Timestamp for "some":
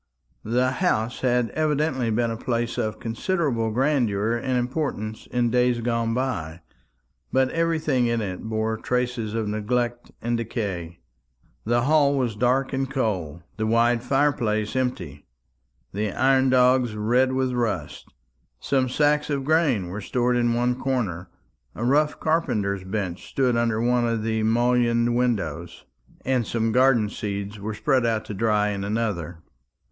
18.59-18.89, 26.47-26.71